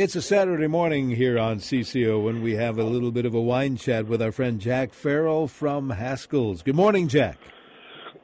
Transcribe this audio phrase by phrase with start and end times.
[0.00, 3.40] It's a Saturday morning here on CCO when we have a little bit of a
[3.40, 6.62] wine chat with our friend Jack Farrell from Haskell's.
[6.62, 7.36] Good morning, Jack.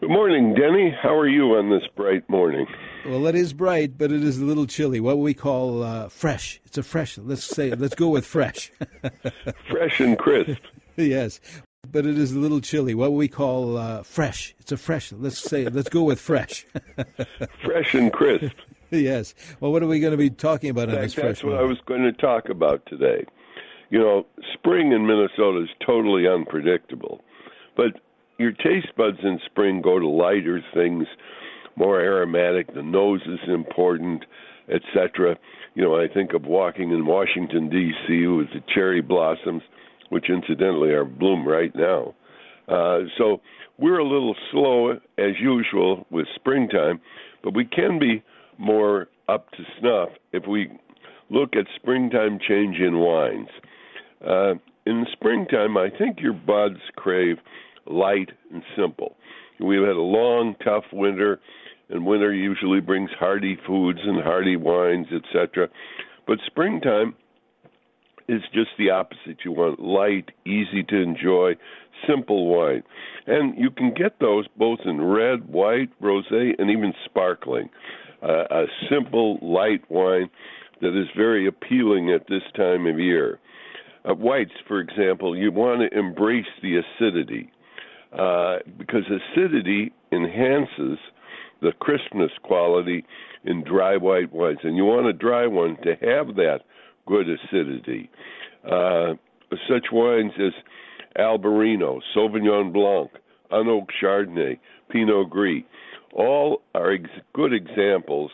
[0.01, 0.97] Good morning, Denny.
[1.03, 2.67] How are you on this bright morning?
[3.05, 5.01] Well, it is bright, but it is a little chilly.
[5.01, 6.63] What we call uh, fresh.
[6.65, 7.19] It's a fresh.
[7.19, 7.69] Let's say.
[7.75, 8.73] Let's go with fresh.
[9.71, 10.63] fresh and crisp.
[10.97, 11.41] yes,
[11.93, 12.95] but it is a little chilly.
[12.95, 14.55] What we call uh, fresh.
[14.61, 15.13] It's a fresh.
[15.13, 15.67] Let's say.
[15.67, 16.65] Let's go with fresh.
[17.63, 18.57] fresh and crisp.
[18.91, 19.35] yes.
[19.61, 21.79] Well, what are we going to be talking about in this That's what I was
[21.87, 23.25] going to talk about today.
[23.91, 27.21] You know, spring in Minnesota is totally unpredictable,
[27.77, 28.01] but
[28.39, 31.07] your taste buds in spring go to lighter things,
[31.77, 32.75] more aromatic.
[32.75, 34.25] The nose is important,
[34.69, 35.37] etc.
[35.75, 38.27] You know, I think of walking in Washington D.C.
[38.27, 39.63] with the cherry blossoms,
[40.11, 42.15] which incidentally are bloom right now.
[42.69, 43.41] Uh, so
[43.79, 47.01] we're a little slow as usual with springtime,
[47.45, 48.23] but we can be
[48.59, 50.71] more up to snuff if we
[51.31, 53.49] look at springtime change in wines.
[54.25, 54.55] Uh,
[54.87, 57.37] in the springtime, I think your buds crave
[57.87, 59.17] light and simple.
[59.61, 61.41] We've had a long, tough winter,
[61.89, 65.69] and winter usually brings hearty foods and hearty wines, etc.
[66.27, 67.15] But springtime
[68.29, 69.39] is just the opposite.
[69.45, 71.55] You want light, easy to enjoy,
[72.09, 72.83] simple wine.
[73.27, 77.71] And you can get those both in red, white, rosé, and even sparkling.
[78.23, 80.31] Uh, a simple, light wine
[80.81, 83.39] that is very appealing at this time of year.
[84.09, 87.51] Uh, whites, for example, you want to embrace the acidity
[88.13, 90.99] uh, because acidity enhances
[91.61, 93.05] the crispness quality
[93.45, 96.61] in dry white wines, and you want a dry one to have that
[97.07, 98.11] good acidity.
[98.65, 99.15] Uh,
[99.69, 100.53] such wines as
[101.19, 103.11] Albarino, Sauvignon Blanc,
[103.51, 104.59] Unoaked Chardonnay,
[104.91, 105.63] Pinot Gris,
[106.17, 108.31] all are ex- good examples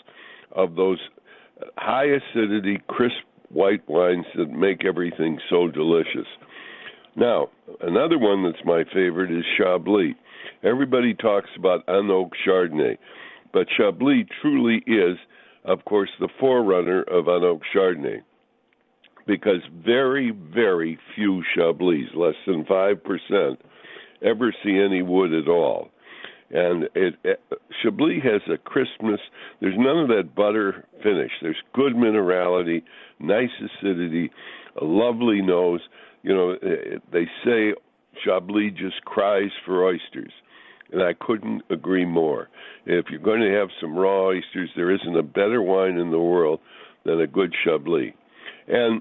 [0.52, 0.98] of those
[1.76, 3.16] high acidity, crisp
[3.50, 6.26] white wines that make everything so delicious.
[7.14, 7.48] Now,
[7.80, 10.14] another one that's my favorite is Chablis.
[10.62, 12.96] Everybody talks about unoaked Chardonnay,
[13.52, 15.18] but Chablis truly is,
[15.64, 18.22] of course, the forerunner of unoaked Chardonnay
[19.26, 23.56] because very, very few Chablis, less than 5%,
[24.22, 25.90] ever see any wood at all.
[26.52, 27.40] And it, it,
[27.82, 29.20] Chablis has a crispness.
[29.60, 31.30] There's none of that butter finish.
[31.40, 32.82] There's good minerality,
[33.18, 34.30] nice acidity,
[34.80, 35.80] a lovely nose.
[36.22, 37.72] You know, eh, eh, they say
[38.24, 40.32] Chablis just cries for oysters.
[40.92, 42.50] And I couldn't agree more.
[42.84, 46.20] If you're going to have some raw oysters, there isn't a better wine in the
[46.20, 46.60] world
[47.06, 48.12] than a good Chablis.
[48.68, 49.00] And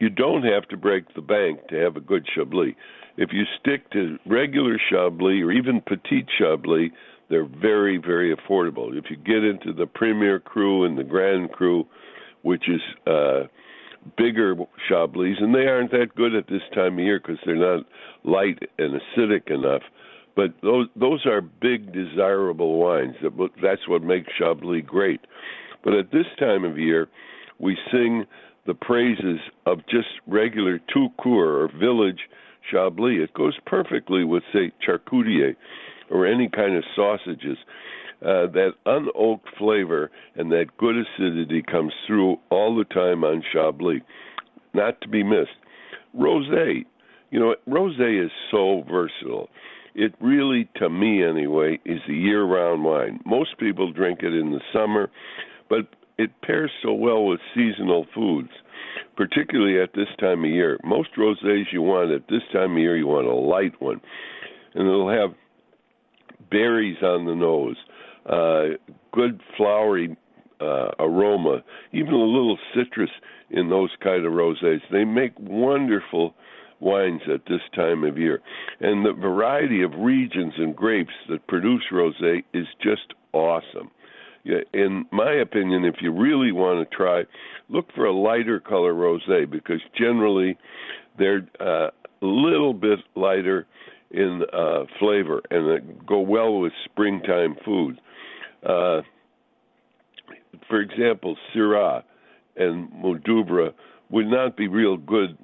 [0.00, 2.74] you don't have to break the bank to have a good Chablis.
[3.16, 6.90] If you stick to regular Chablis or even Petit Chablis,
[7.30, 8.96] they're very, very affordable.
[8.96, 11.86] If you get into the Premier Cru and the Grand Cru,
[12.42, 13.44] which is uh,
[14.16, 14.56] bigger
[14.88, 17.86] Chablis, and they aren't that good at this time of year because they're not
[18.24, 19.82] light and acidic enough.
[20.36, 23.14] But those those are big, desirable wines.
[23.62, 25.20] That's what makes Chablis great.
[25.84, 27.08] But at this time of year,
[27.58, 28.24] we sing
[28.66, 32.20] the praises of just regular tout court or village
[32.70, 33.22] Chablis.
[33.22, 35.56] It goes perfectly with, say, charcuterie
[36.10, 37.58] or any kind of sausages.
[38.22, 44.00] Uh, that unoaked flavor and that good acidity comes through all the time on Chablis.
[44.72, 45.50] Not to be missed.
[46.18, 46.84] Rosé.
[47.30, 49.50] You know, rosé is so versatile.
[49.94, 53.20] It really, to me anyway, is a year-round wine.
[53.26, 55.10] Most people drink it in the summer,
[55.68, 58.50] but it pairs so well with seasonal foods,
[59.16, 60.78] particularly at this time of year.
[60.84, 64.00] Most rosés you want at this time of year, you want a light one,
[64.74, 65.34] and it'll have
[66.50, 67.76] berries on the nose,
[68.26, 68.76] uh,
[69.12, 70.16] good flowery
[70.60, 71.62] uh, aroma,
[71.92, 73.10] even a little citrus
[73.50, 74.80] in those kind of rosés.
[74.90, 76.34] They make wonderful
[76.80, 78.40] wines at this time of year,
[78.80, 83.90] and the variety of regions and grapes that produce rosé is just awesome
[84.44, 87.22] in my opinion, if you really want to try,
[87.68, 90.56] look for a lighter color rosé because generally
[91.18, 91.88] they're uh,
[92.22, 93.66] a little bit lighter
[94.10, 98.00] in uh, flavor and go well with springtime food.
[98.64, 99.00] Uh,
[100.68, 102.02] for example, Syrah
[102.56, 103.72] and Mourvedre
[104.10, 105.36] would not be real good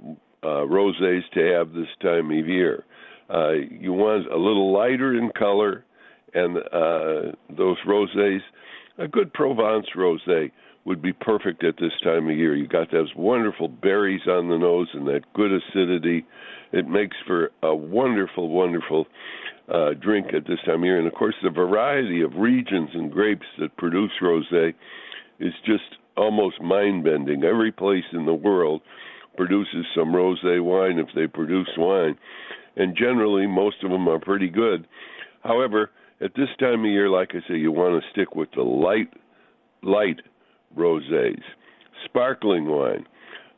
[0.42, 2.84] uh, rosés to have this time of year.
[3.32, 5.84] Uh, you want a little lighter in color,
[6.34, 6.56] and
[7.56, 8.40] those rosés
[9.00, 10.52] a good Provence rosé
[10.84, 12.54] would be perfect at this time of year.
[12.54, 16.24] You got those wonderful berries on the nose and that good acidity.
[16.72, 19.06] It makes for a wonderful, wonderful
[19.72, 20.98] uh, drink at this time of year.
[20.98, 24.74] And of course, the variety of regions and grapes that produce rosé
[25.38, 27.44] is just almost mind bending.
[27.44, 28.82] Every place in the world
[29.36, 32.16] produces some rosé wine if they produce wine,
[32.76, 34.86] and generally most of them are pretty good.
[35.42, 35.90] However,
[36.22, 39.12] at this time of year, like I say, you want to stick with the light,
[39.82, 40.20] light
[40.76, 41.40] rosés,
[42.04, 43.06] sparkling wine.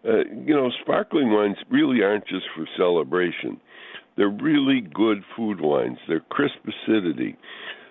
[0.05, 3.61] Uh, you know, sparkling wines really aren't just for celebration.
[4.17, 5.99] They're really good food wines.
[6.09, 7.37] They're crisp acidity,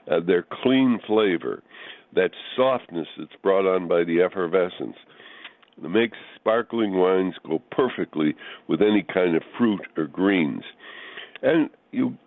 [0.09, 1.63] uh, they're clean flavor,
[2.13, 4.95] that softness that's brought on by the effervescence.
[5.83, 8.35] It makes sparkling wines go perfectly
[8.67, 10.63] with any kind of fruit or greens.
[11.41, 12.17] And you,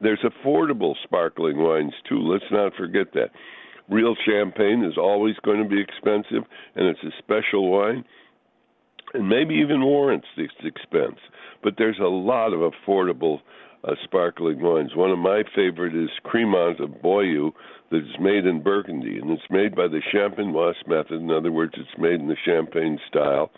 [0.00, 2.18] there's affordable sparkling wines too.
[2.20, 3.30] Let's not forget that.
[3.88, 6.44] Real champagne is always going to be expensive,
[6.76, 8.04] and it's a special wine,
[9.14, 11.18] and maybe even warrants this expense.
[11.62, 13.40] But there's a lot of affordable
[13.82, 14.94] uh, sparkling wines.
[14.94, 17.52] One of my favorite is Cremant of Bouillot,
[17.90, 21.20] that is made in Burgundy, and it's made by the Champenoise method.
[21.20, 23.50] In other words, it's made in the Champagne style,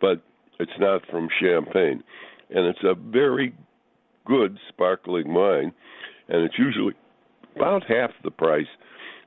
[0.00, 0.22] but
[0.60, 2.02] it's not from Champagne,
[2.50, 3.54] and it's a very
[4.24, 5.72] good sparkling wine,
[6.28, 6.94] and it's usually
[7.56, 8.66] about half the price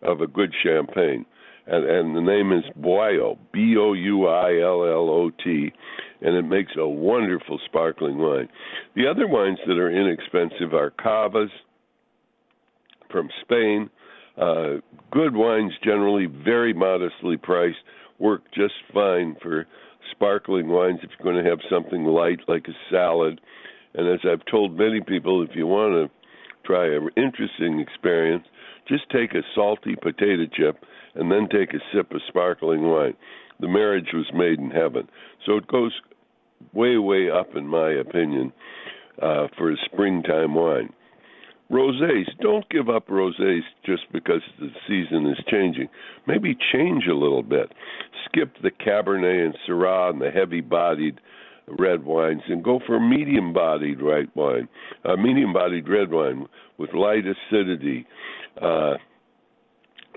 [0.02, 1.26] of a good champagne.
[1.68, 5.72] And, and the name is Bouillot, B O U I L L O T,
[6.22, 8.50] and it makes a wonderful sparkling wine.
[8.96, 11.50] The other wines that are inexpensive are cavas
[13.10, 13.90] from Spain.
[14.38, 14.76] Uh,
[15.12, 17.78] good wines, generally very modestly priced,
[18.20, 19.66] work just fine for
[20.12, 23.42] sparkling wines if you're going to have something light like a salad.
[23.98, 26.12] And as I've told many people, if you want to
[26.66, 28.46] try an interesting experience,
[28.88, 30.84] just take a salty potato chip
[31.16, 33.16] and then take a sip of sparkling wine.
[33.60, 35.08] The marriage was made in heaven.
[35.46, 35.94] So it goes
[36.74, 38.52] way, way up, in my opinion,
[39.22, 40.90] uh, for a springtime wine.
[41.72, 45.88] Rosés, don't give up rosés just because the season is changing.
[46.28, 47.72] Maybe change a little bit.
[48.26, 51.20] Skip the Cabernet and Syrah and the heavy-bodied
[51.68, 54.68] red wines and go for a medium-bodied white wine,
[55.04, 56.48] a medium-bodied red wine
[56.78, 58.06] with light acidity.
[58.62, 58.94] Uh,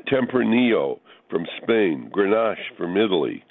[0.06, 1.00] Tempranillo
[1.30, 3.44] from Spain, Grenache from Italy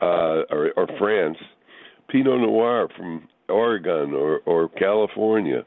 [0.00, 1.38] uh, or, or France,
[2.08, 5.64] Pinot Noir from Oregon or, or California,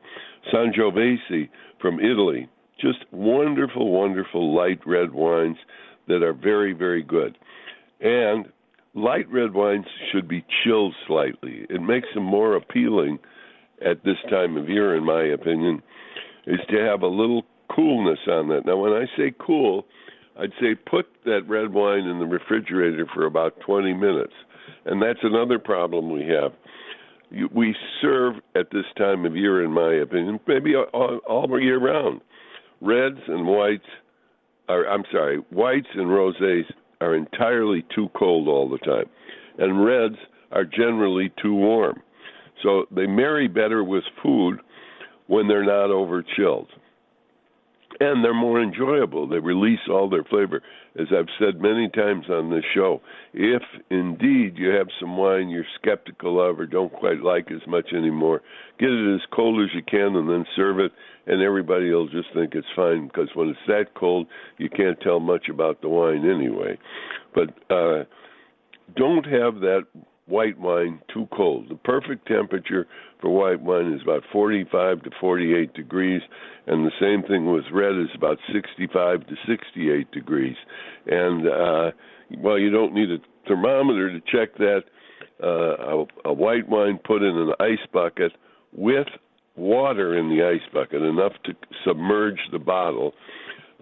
[0.54, 1.50] Sangiovese
[1.80, 2.50] from Italy.
[2.80, 5.58] Just wonderful, wonderful light red wines
[6.08, 7.38] that are very, very good.
[8.00, 8.48] And
[8.94, 11.66] light red wines should be chilled slightly.
[11.70, 13.20] It makes them more appealing
[13.86, 15.82] at this time of year, in my opinion,
[16.46, 17.44] is to have a little
[17.74, 18.66] coolness on that.
[18.66, 19.86] Now, when I say cool,
[20.40, 24.34] I'd say put that red wine in the refrigerator for about 20 minutes.
[24.86, 26.54] And that's another problem we have.
[27.54, 32.22] We serve at this time of year, in my opinion, maybe all, all year round.
[32.82, 33.86] Reds and whites
[34.68, 36.66] are, I'm sorry, whites and rosés
[37.02, 39.06] are entirely too cold all the time.
[39.58, 40.16] And reds
[40.52, 42.02] are generally too warm.
[42.64, 44.60] So they marry better with food
[45.28, 46.68] when they're not over chilled
[48.02, 49.28] and they're more enjoyable.
[49.28, 50.64] They release all their flavor.
[51.00, 53.00] As I've said many times on this show,
[53.32, 53.62] if
[53.92, 58.42] indeed you have some wine you're skeptical of or don't quite like as much anymore,
[58.80, 60.92] get it as cold as you can and then serve it,
[61.28, 64.26] and everybody will just think it's fine because when it's that cold,
[64.58, 66.80] you can't tell much about the wine anyway.
[67.36, 68.06] But uh,
[68.96, 69.84] don't have that
[70.28, 71.70] white wine too cold.
[71.70, 72.88] The perfect temperature
[73.20, 76.22] for white wine is about 45 to 48 degrees,
[76.68, 80.56] and the same thing with red is about 65 to 68 degrees.
[81.08, 81.92] And uh,
[82.40, 84.84] well, you don't need a thermometer to check that.
[85.44, 88.32] Uh, a, a white wine put in an ice bucket
[88.74, 89.08] with
[89.56, 93.14] water in the ice bucket, enough to submerge the bottle.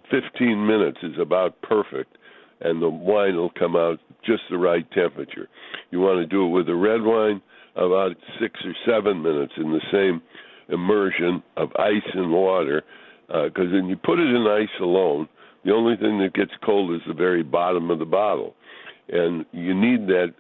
[0.09, 2.17] 15 minutes is about perfect
[2.61, 5.47] and the wine will come out just the right temperature.
[5.91, 7.41] You want to do it with a red wine
[7.75, 8.11] about
[8.41, 10.21] six or seven minutes in the same
[10.69, 12.83] immersion of ice and water,
[13.27, 15.27] because uh, when you put it in ice alone,
[15.65, 18.55] the only thing that gets cold is the very bottom of the bottle,
[19.09, 20.33] and you need that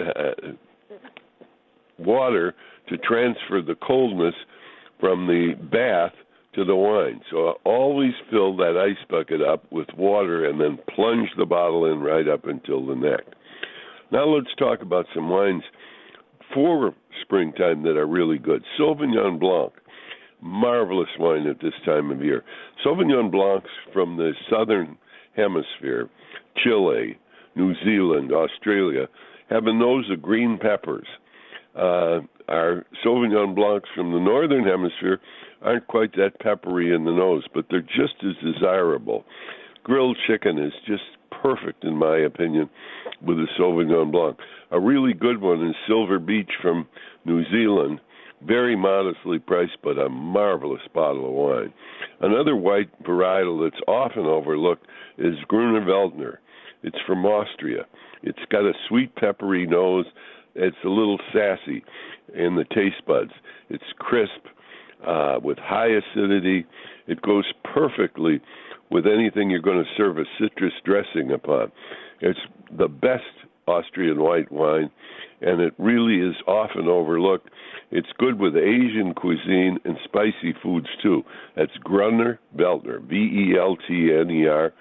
[0.00, 0.52] uh,
[1.98, 2.54] water
[2.88, 4.34] to transfer the coldness
[4.98, 6.12] from the bath
[6.54, 7.20] to the wine.
[7.30, 12.00] So always fill that ice bucket up with water and then plunge the bottle in
[12.00, 13.24] right up until the neck.
[14.10, 15.62] Now let's talk about some wines
[16.52, 18.64] for springtime that are really good.
[18.78, 19.72] Sauvignon Blanc,
[20.40, 22.42] marvelous wine at this time of year.
[22.84, 24.96] Sauvignon Blancs from the southern
[25.36, 26.10] hemisphere,
[26.64, 27.16] Chile,
[27.54, 29.06] New Zealand, Australia,
[29.48, 31.06] have a nose of green peppers.
[31.76, 35.20] Uh, our Sauvignon Blancs from the northern hemisphere
[35.62, 39.24] aren't quite that peppery in the nose, but they're just as desirable.
[39.82, 41.02] Grilled chicken is just
[41.42, 42.68] perfect, in my opinion,
[43.22, 44.36] with a Sauvignon Blanc.
[44.70, 46.86] A really good one is Silver Beach from
[47.24, 48.00] New Zealand,
[48.46, 51.72] very modestly priced, but a marvelous bottle of wine.
[52.20, 54.86] Another white varietal that's often overlooked
[55.18, 56.38] is Gruner Veltliner.
[56.82, 57.86] It's from Austria.
[58.22, 60.06] It's got a sweet, peppery nose.
[60.54, 61.84] It's a little sassy
[62.34, 63.32] in the taste buds.
[63.68, 64.46] It's crisp
[65.06, 66.66] uh, with high acidity.
[67.06, 68.40] It goes perfectly
[68.90, 71.72] with anything you're going to serve a citrus dressing upon.
[72.20, 72.38] It's
[72.76, 73.24] the best
[73.66, 74.90] Austrian white wine,
[75.40, 77.48] and it really is often overlooked.
[77.90, 81.22] It's good with Asian cuisine and spicy foods too.
[81.56, 84.72] That's Gruner Veltliner, V E L T N E R,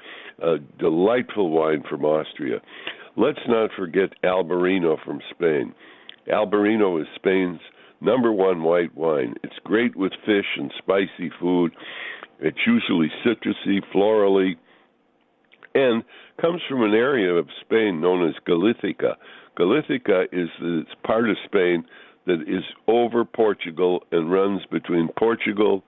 [0.41, 2.61] a delightful wine from Austria.
[3.15, 5.73] Let's not forget Albarino from Spain.
[6.27, 7.59] Albarino is Spain's
[8.01, 9.35] number one white wine.
[9.43, 11.71] It's great with fish and spicy food.
[12.39, 14.55] It's usually citrusy, florally,
[15.75, 16.03] and
[16.41, 19.17] comes from an area of Spain known as Galicia.
[19.57, 21.83] Galicia is the part of Spain
[22.25, 25.83] that is over Portugal and runs between Portugal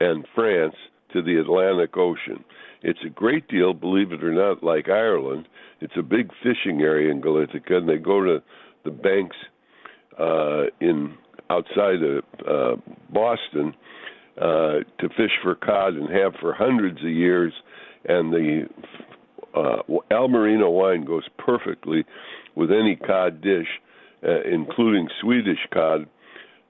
[0.00, 0.74] and France
[1.12, 2.44] to the Atlantic Ocean.
[2.82, 5.48] It's a great deal, believe it or not, like Ireland.
[5.80, 8.42] It's a big fishing area in Galicia, and they go to
[8.84, 9.36] the banks
[10.18, 11.14] uh, in
[11.50, 13.74] outside of uh, Boston
[14.40, 17.52] uh, to fish for cod and have for hundreds of years.
[18.04, 18.68] And the
[19.54, 22.04] uh, wine goes perfectly
[22.54, 23.66] with any cod dish,
[24.26, 26.06] uh, including Swedish cod.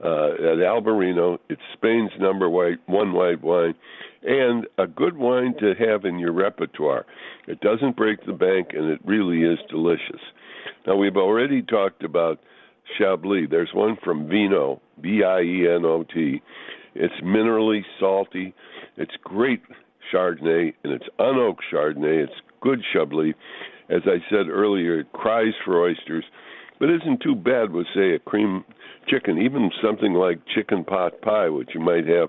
[0.02, 3.74] Uh, at Albarino, it's Spain's number white, one white wine,
[4.22, 7.04] and a good wine to have in your repertoire.
[7.48, 10.20] It doesn't break the bank, and it really is delicious.
[10.86, 12.38] Now, we've already talked about
[12.96, 13.48] Chablis.
[13.50, 16.40] There's one from Vino, B I E N O T.
[16.94, 18.54] It's minerally salty.
[18.96, 19.62] It's great
[20.12, 22.24] Chardonnay, and it's unoaked Chardonnay.
[22.24, 23.34] It's good Chablis.
[23.90, 26.24] As I said earlier, it cries for oysters,
[26.78, 28.64] but isn't too bad with, say, a cream
[29.06, 32.28] chicken, even something like chicken pot pie, which you might have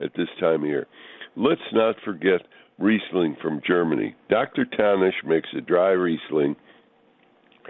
[0.00, 0.86] at this time of year.
[1.36, 2.42] Let's not forget
[2.78, 4.14] Riesling from Germany.
[4.28, 4.64] Dr.
[4.66, 6.56] Thanisch makes a dry Riesling,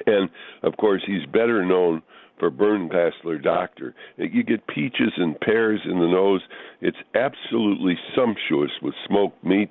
[0.07, 0.29] and
[0.63, 2.03] of course, he's better known
[2.39, 3.95] for Bernkasteler Doctor.
[4.17, 6.41] You get peaches and pears in the nose.
[6.81, 9.71] It's absolutely sumptuous with smoked meat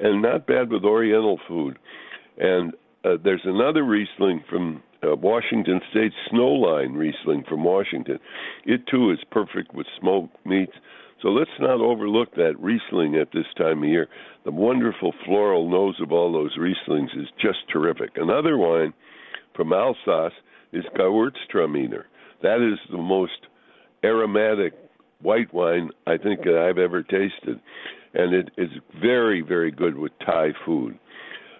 [0.00, 1.78] and not bad with Oriental food.
[2.38, 2.72] And
[3.04, 8.18] uh, there's another Riesling from uh, Washington State, Snowline Riesling from Washington.
[8.64, 10.72] It too is perfect with smoked meats.
[11.22, 14.08] So let's not overlook that Riesling at this time of year.
[14.44, 18.10] The wonderful floral nose of all those Rieslings is just terrific.
[18.16, 18.92] Another wine
[19.58, 20.32] from Alsace
[20.72, 22.04] is Gewürztraminer.
[22.42, 23.48] That is the most
[24.04, 24.72] aromatic
[25.20, 27.60] white wine I think that I've ever tasted,
[28.14, 28.68] and it is
[29.02, 30.96] very, very good with Thai food.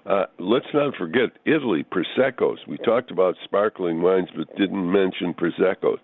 [0.06, 2.60] Uh, let's not forget Italy, Prosecco's.
[2.68, 5.98] We talked about sparkling wines, but didn't mention Prosecco's.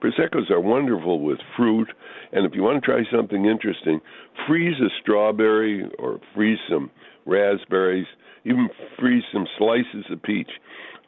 [0.00, 1.88] Prosecco's are wonderful with fruit,
[2.32, 4.00] and if you want to try something interesting,
[4.48, 6.90] freeze a strawberry or freeze some
[7.26, 8.06] raspberries,
[8.46, 10.50] even freeze some slices of peach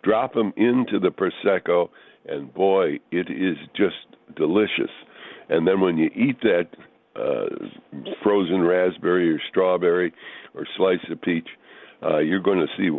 [0.07, 1.89] drop them into the prosecco,
[2.27, 3.97] and boy, it is just
[4.37, 4.91] delicious.
[5.49, 6.69] And then when you eat that
[7.17, 7.67] uh,
[8.23, 10.13] frozen raspberry or strawberry
[10.55, 11.49] or slice of peach,
[12.03, 12.91] uh, you're going to see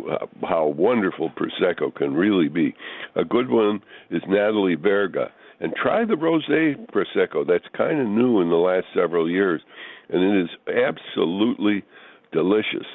[0.46, 2.74] how wonderful prosecco can really be.
[3.16, 7.46] A good one is Natale Verga, and try the rosé prosecco.
[7.46, 9.62] That's kind of new in the last several years,
[10.10, 11.84] and it is absolutely
[12.32, 12.86] delicious.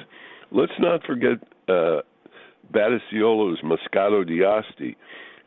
[0.52, 2.00] Let's not forget uh,
[2.72, 4.96] Batasiolo's Moscato d'Asti.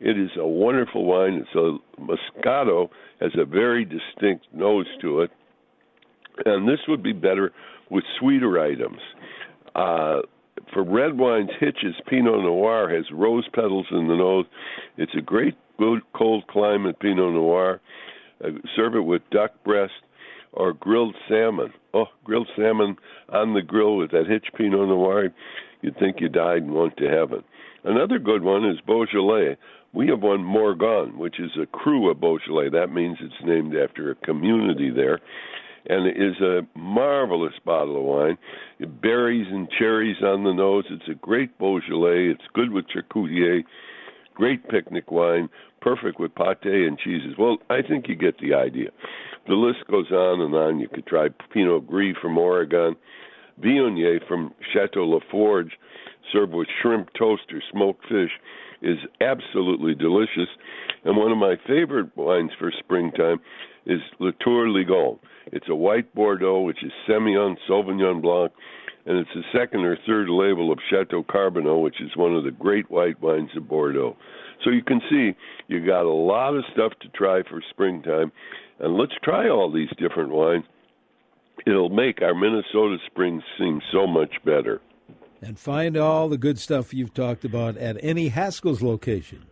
[0.00, 1.34] It is a wonderful wine.
[1.34, 2.88] It's a Moscato
[3.20, 5.30] has a very distinct nose to it,
[6.44, 7.52] and this would be better
[7.90, 9.00] with sweeter items.
[9.74, 10.20] Uh,
[10.72, 14.46] for red wines, Hitch's Pinot Noir has rose petals in the nose.
[14.96, 17.80] It's a great good cold climate Pinot Noir.
[18.44, 19.92] Uh, serve it with duck breast
[20.52, 21.72] or grilled salmon.
[21.94, 22.96] Oh, grilled salmon
[23.30, 25.30] on the grill with that Hitch Pinot Noir
[25.82, 27.42] you'd think you died and went to heaven.
[27.84, 29.56] Another good one is Beaujolais.
[29.92, 32.70] We have one Morgon, which is a cru of Beaujolais.
[32.70, 35.20] That means it's named after a community there.
[35.88, 38.38] And it is a marvelous bottle of wine.
[38.78, 40.84] It berries and cherries on the nose.
[40.90, 42.28] It's a great Beaujolais.
[42.30, 43.64] It's good with charcuterie.
[44.34, 45.48] Great picnic wine.
[45.80, 47.34] Perfect with pate and cheeses.
[47.38, 48.90] Well, I think you get the idea.
[49.46, 50.80] The list goes on and on.
[50.80, 52.94] You could try Pinot Gris from Oregon.
[53.62, 55.70] Viognier from Chateau Laforge,
[56.32, 58.30] served with shrimp toast or smoked fish,
[58.82, 60.48] is absolutely delicious.
[61.04, 63.40] And one of my favorite wines for springtime
[63.86, 65.18] is La Tour Léognan.
[65.46, 68.52] It's a white Bordeaux, which is Semillon Sauvignon Blanc,
[69.06, 72.50] and it's the second or third label of Chateau Carbonnieux, which is one of the
[72.50, 74.16] great white wines of Bordeaux.
[74.62, 75.32] So you can see
[75.68, 78.30] you got a lot of stuff to try for springtime,
[78.80, 80.64] and let's try all these different wines.
[81.68, 84.80] It'll make our Minnesota Springs seem so much better.
[85.42, 89.44] And find all the good stuff you've talked about at any Haskell's location.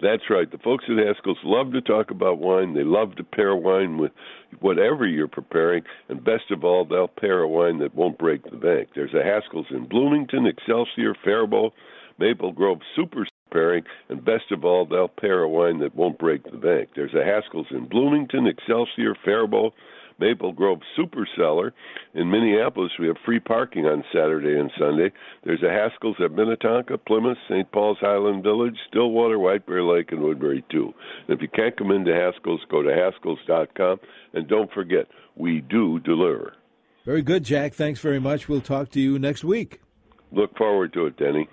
[0.00, 0.50] That's right.
[0.50, 2.74] The folks at Haskell's love to talk about wine.
[2.74, 4.10] They love to pair wine with
[4.58, 5.84] whatever you're preparing.
[6.08, 8.88] And best of all, they'll pair a wine that won't break the bank.
[8.96, 11.74] There's a Haskell's in Bloomington, Excelsior, Faribault,
[12.18, 13.84] Maple Grove, Super pairing.
[14.08, 16.88] And best of all, they'll pair a wine that won't break the bank.
[16.96, 19.74] There's a Haskell's in Bloomington, Excelsior, Faribault,
[20.18, 21.72] Maple Grove Super Cellar.
[22.14, 25.12] In Minneapolis, we have free parking on Saturday and Sunday.
[25.44, 27.70] There's a Haskell's at Minnetonka, Plymouth, St.
[27.72, 30.92] Paul's Highland Village, Stillwater, White Bear Lake, and Woodbury, too.
[31.26, 34.00] And if you can't come into Haskell's, go to Haskells.com.
[34.34, 36.54] And don't forget, we do deliver.
[37.04, 37.74] Very good, Jack.
[37.74, 38.48] Thanks very much.
[38.48, 39.80] We'll talk to you next week.
[40.30, 41.48] Look forward to it, Denny.